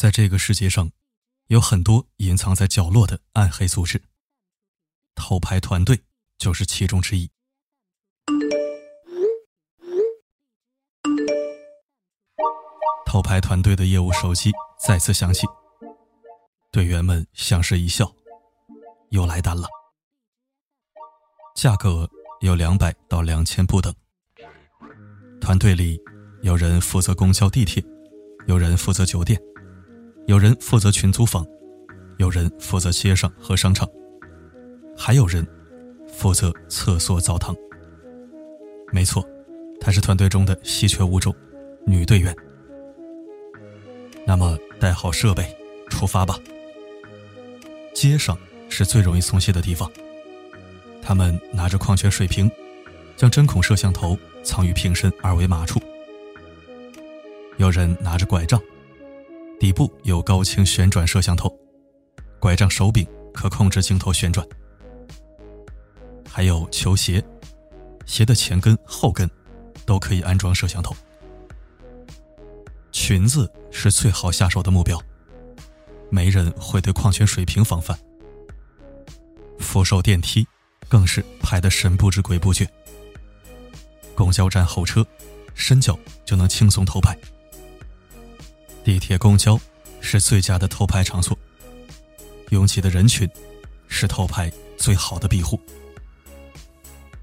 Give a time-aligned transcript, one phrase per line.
[0.00, 0.90] 在这个世界上，
[1.48, 4.02] 有很多隐藏在角落的暗黑组织，
[5.14, 6.00] 偷拍团队
[6.38, 7.30] 就是其中之一。
[13.04, 14.50] 偷拍团队的业务手机
[14.82, 15.46] 再次响起，
[16.72, 18.10] 队员们相视一笑，
[19.10, 19.68] 又来单了，
[21.54, 22.08] 价格
[22.40, 23.94] 有两百到两千不等。
[25.42, 26.00] 团队里
[26.40, 27.84] 有人负责公交、地铁，
[28.46, 29.38] 有人负责酒店。
[30.26, 31.44] 有人负责群租房，
[32.18, 33.88] 有人负责街上和商场，
[34.96, 35.46] 还有人
[36.06, 37.54] 负责厕所、澡堂。
[38.92, 39.26] 没错，
[39.80, 41.34] 她是团队中的稀缺物种，
[41.84, 42.34] 女队员。
[44.24, 45.44] 那么带好设备，
[45.88, 46.38] 出发吧。
[47.92, 49.90] 街上是最容易松懈的地方。
[51.02, 52.48] 他们拿着矿泉水瓶，
[53.16, 55.80] 将针孔摄像头藏于瓶身二维码处。
[57.56, 58.60] 有人拿着拐杖。
[59.60, 61.54] 底部有高清旋转摄像头，
[62.38, 64.44] 拐杖手柄可控制镜头旋转，
[66.26, 67.22] 还有球鞋，
[68.06, 69.30] 鞋的前跟后跟
[69.84, 70.96] 都可以安装摄像头。
[72.90, 74.98] 裙子是最好下手的目标，
[76.08, 77.98] 没人会对矿泉水瓶防范。
[79.58, 80.48] 扶手电梯
[80.88, 82.66] 更是拍得神不知鬼不觉。
[84.14, 85.06] 公交站候车，
[85.54, 87.14] 伸脚就能轻松偷拍。
[88.82, 89.60] 地铁、公交
[90.00, 91.36] 是最佳的偷拍场所，
[92.48, 93.28] 拥挤的人群
[93.88, 95.60] 是偷拍最好的庇护。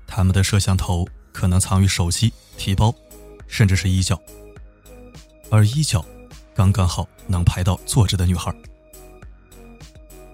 [0.05, 2.93] 他们的摄像头可能藏于手机、提包，
[3.47, 4.21] 甚至是衣角，
[5.49, 6.05] 而衣角
[6.55, 8.55] 刚刚好能拍到坐着的女孩。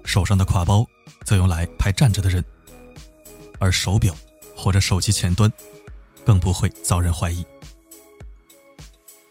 [0.03, 0.85] 手上的挎包
[1.25, 2.43] 则用来拍站着的人，
[3.59, 4.13] 而手表
[4.55, 5.51] 或者手机前端
[6.25, 7.45] 更不会遭人怀疑。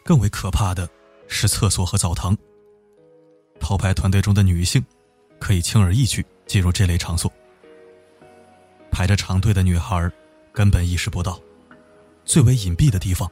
[0.04, 0.88] 更为可怕的。
[1.32, 2.36] 是厕所和澡堂。
[3.58, 4.84] 偷拍团队中的女性，
[5.40, 7.32] 可以轻而易举进入这类场所。
[8.90, 10.12] 排着长队的女孩，
[10.52, 11.40] 根本意识不到，
[12.24, 13.30] 最为隐蔽的地方，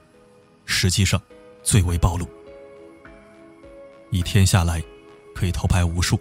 [0.64, 1.20] 实际上
[1.62, 2.26] 最为暴露。
[4.10, 4.82] 一天下来，
[5.34, 6.18] 可以偷拍无数，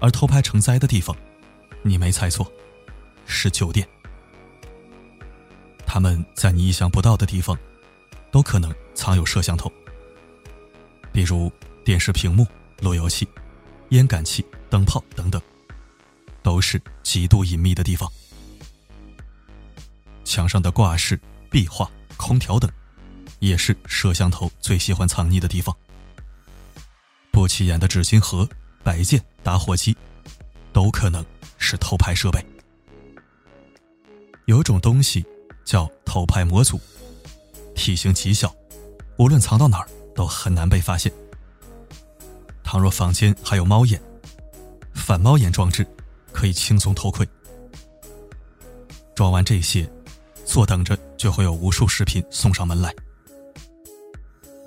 [0.00, 1.16] 而偷拍成灾的地方，
[1.82, 2.46] 你没猜错，
[3.24, 3.88] 是酒店。
[5.86, 7.56] 他们在你意想不到的地方，
[8.30, 9.72] 都可能藏有摄像头。
[11.14, 11.50] 比如
[11.84, 12.44] 电视屏幕、
[12.80, 13.26] 路由器、
[13.90, 15.40] 烟感器、灯泡等等，
[16.42, 18.10] 都是极度隐秘的地方。
[20.24, 22.68] 墙上的挂饰、壁画、空调等，
[23.38, 25.74] 也是摄像头最喜欢藏匿的地方。
[27.30, 28.48] 不起眼的纸巾盒、
[28.82, 29.96] 摆件、打火机，
[30.72, 31.24] 都可能
[31.58, 32.44] 是偷拍设备。
[34.46, 35.24] 有种东西
[35.64, 36.80] 叫偷拍模组，
[37.76, 38.52] 体型极小，
[39.16, 39.88] 无论藏到哪儿。
[40.14, 41.12] 都很难被发现。
[42.62, 44.00] 倘若房间还有猫眼，
[44.94, 45.86] 反猫眼装置
[46.32, 47.28] 可以轻松偷窥。
[49.14, 49.88] 装完这些，
[50.44, 52.92] 坐等着就会有无数视频送上门来。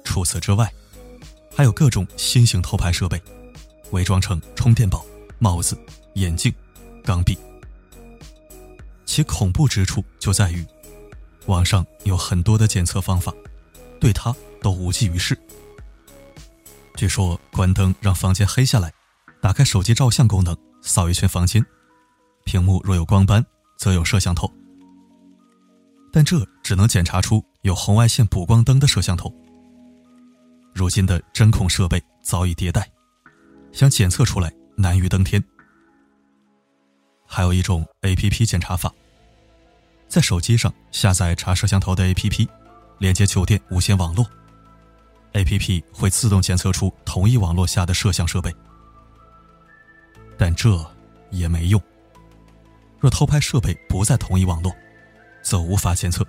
[0.03, 0.72] 除此之外，
[1.53, 3.22] 还有各种新型偷拍设备，
[3.91, 5.06] 伪装成充电宝、
[5.38, 5.78] 帽子、
[6.13, 6.53] 眼镜、
[7.03, 7.38] 钢笔。
[9.06, 10.66] 其恐怖之处就在于，
[11.47, 13.34] 网上有很多的检测方法，
[14.00, 14.34] 对它。
[14.62, 15.38] 都无济于事。
[16.95, 18.91] 据说关灯让房间黑下来，
[19.41, 21.63] 打开手机照相功能扫一圈房间，
[22.44, 23.45] 屏幕若有光斑，
[23.78, 24.51] 则有摄像头。
[26.12, 29.31] 但这只能检查出有红外线补光灯的摄像头。
[30.74, 32.89] 如今的针孔设备早已迭代，
[33.72, 35.44] 想检测出来难于登天。
[37.25, 38.91] 还有一种 A.P.P 检查法，
[40.07, 42.47] 在手机上下载查摄像头的 A.P.P，
[42.97, 44.25] 连接酒店无线网络。
[45.38, 48.52] A.P.P 会自动检测出同一网络下的摄像设备，
[50.36, 50.84] 但这
[51.30, 51.80] 也没用。
[53.00, 54.75] 若偷拍设备不在同一网络，
[55.44, 56.25] 则无法检测。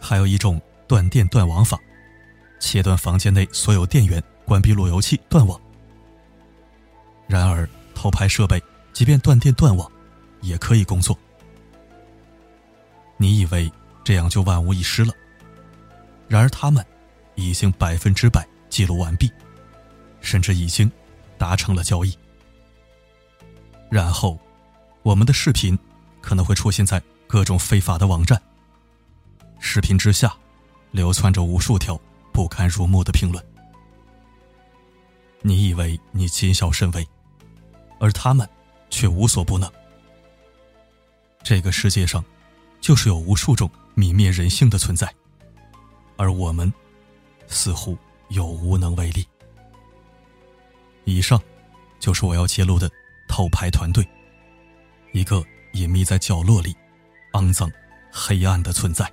[0.00, 1.76] 还有一种断电断网法，
[2.60, 5.60] 切断房间内所有电源，关闭路由器，断网。
[7.26, 8.62] 然而，偷拍设备
[8.92, 9.90] 即便断电断网，
[10.42, 11.18] 也可以工作。
[13.16, 13.68] 你以为
[14.04, 15.12] 这样就万无一失了？
[16.32, 16.82] 然而，他们
[17.34, 19.30] 已经百分之百记录完毕，
[20.22, 20.90] 甚至已经
[21.36, 22.16] 达成了交易。
[23.90, 24.38] 然后，
[25.02, 25.78] 我们的视频
[26.22, 28.40] 可能会出现在各种非法的网站。
[29.58, 30.34] 视频之下，
[30.90, 32.00] 流窜着无数条
[32.32, 33.44] 不堪入目的评论。
[35.42, 37.06] 你以为你谨小慎微，
[38.00, 38.48] 而他们
[38.88, 39.70] 却无所不能。
[41.42, 42.24] 这个世界上，
[42.80, 45.14] 就是有无数种泯灭人性的存在。
[46.16, 46.72] 而我们，
[47.48, 47.96] 似乎
[48.28, 49.26] 又无能为力。
[51.04, 51.40] 以上，
[51.98, 52.90] 就是我要揭露的
[53.28, 54.06] 偷拍团队，
[55.12, 55.42] 一个
[55.72, 56.74] 隐秘在角落里、
[57.32, 57.70] 肮脏、
[58.12, 59.10] 黑暗的存在。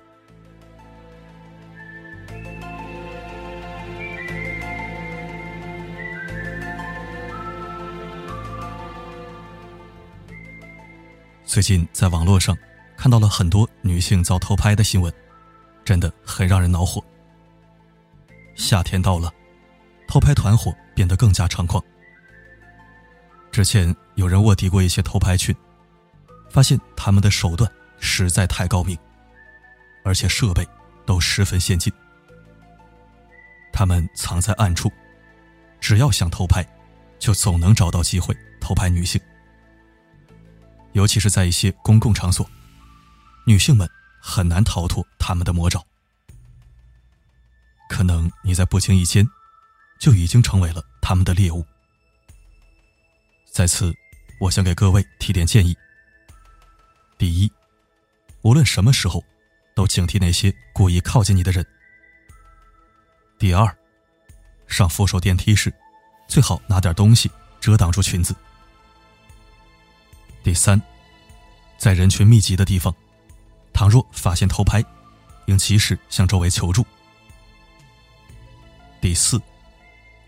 [11.44, 12.56] 最近在网络上
[12.96, 15.12] 看到了很多女性遭偷拍的新闻，
[15.90, 17.02] 真的很让人恼火。
[18.54, 19.28] 夏天到了，
[20.06, 21.82] 偷拍团伙变得更加猖狂。
[23.50, 25.52] 之前有人卧底过一些偷拍群，
[26.48, 28.96] 发现他们的手段实在太高明，
[30.04, 30.64] 而且设备
[31.04, 31.92] 都十分先进。
[33.72, 34.92] 他们藏在暗处，
[35.80, 36.64] 只要想偷拍，
[37.18, 39.20] 就总能找到机会偷拍女性。
[40.92, 42.48] 尤其是在一些公共场所，
[43.44, 43.90] 女性们
[44.20, 45.84] 很难逃脱他们的魔爪。
[47.88, 49.28] 可能你在不经意间，
[49.98, 51.64] 就已经成为了他们的猎物。
[53.50, 53.92] 在此，
[54.40, 55.76] 我想给各位提点建议：
[57.18, 57.50] 第一，
[58.42, 59.24] 无论什么时候，
[59.74, 61.64] 都警惕那些故意靠近你的人；
[63.38, 63.76] 第二，
[64.68, 65.74] 上扶手电梯时，
[66.28, 67.28] 最好拿点东西
[67.60, 68.34] 遮挡住裙子。
[70.44, 70.80] 第三，
[71.76, 72.94] 在人群密集的地方，
[73.80, 74.84] 倘若发现偷拍，
[75.46, 76.84] 应及时向周围求助。
[79.00, 79.40] 第四，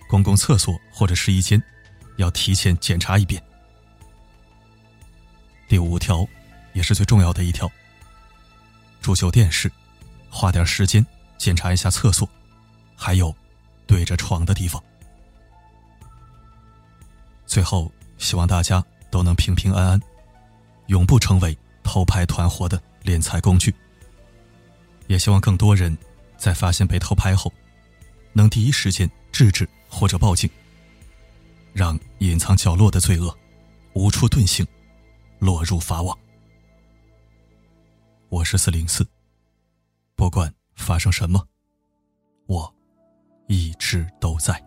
[0.08, 1.62] 公共厕所或者试衣间，
[2.16, 3.42] 要提前检查一遍。
[5.68, 6.26] 第五条，
[6.72, 7.70] 也是最重要的一条，
[9.02, 9.70] 住酒店时，
[10.30, 11.04] 花点时间
[11.36, 12.26] 检查一下厕所，
[12.96, 13.36] 还有
[13.86, 14.82] 对着床的地方。
[17.44, 18.82] 最后，希望大家。
[19.10, 20.00] 都能平平安安，
[20.86, 23.74] 永不成为偷拍团伙的敛财工具。
[25.08, 25.96] 也希望更多人
[26.36, 27.52] 在发现被偷拍后，
[28.32, 30.48] 能第一时间制止或者报警，
[31.72, 33.36] 让隐藏角落的罪恶
[33.92, 34.66] 无处遁形，
[35.38, 36.16] 落入法网。
[38.28, 39.06] 我是四零四，
[40.16, 41.46] 不管发生什么，
[42.46, 42.74] 我
[43.48, 44.62] 一直都在。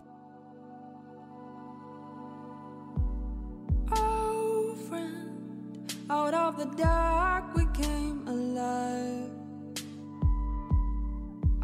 [6.56, 8.25] the dark we came
[8.56, 9.30] alive.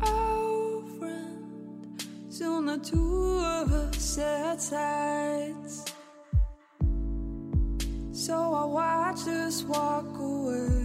[0.03, 5.85] Oh, friend, soon the two of us set sights.
[8.13, 10.82] So I watched us walk away.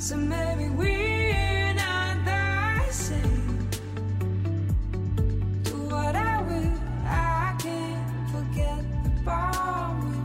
[0.00, 3.68] So maybe we're not the same.
[5.64, 6.72] Do what I will,
[7.04, 9.10] I can't forget the
[10.00, 10.16] we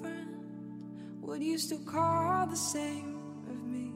[0.00, 0.28] friend,
[1.22, 3.16] would you still call the same?
[3.48, 3.92] of me?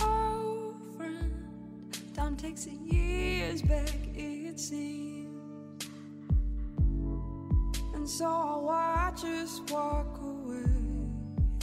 [0.00, 1.32] Oh, friend,
[2.14, 5.09] time Takes years back, it seems
[8.10, 10.64] so I watch us walk away.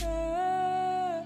[0.00, 1.22] Yeah.